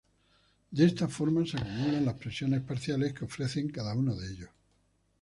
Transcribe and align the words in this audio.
De 0.71 0.83
esta 0.83 1.07
forma 1.07 1.45
se 1.45 1.57
acumulan 1.57 2.05
las 2.05 2.15
presiones 2.15 2.61
parciales 2.61 3.13
que 3.13 3.25
ofrecen 3.25 3.69
cada 3.69 3.93
uno 3.93 4.15
de 4.15 4.33
ellos. 4.33 4.49